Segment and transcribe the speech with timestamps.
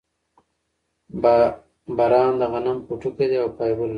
[1.97, 3.89] بران د غنم پوټکی دی او فایبر لري.